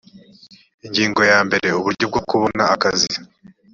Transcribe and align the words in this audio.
ingingo 0.85 1.21
ya 1.31 1.39
mbere 1.47 1.67
uburyo 1.79 2.05
bwo 2.11 2.21
kubona 2.29 2.63
akazi 2.75 3.11